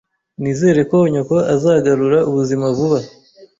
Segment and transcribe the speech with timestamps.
[0.41, 2.97] Nizere ko nyoko azagarura ubuzima vuba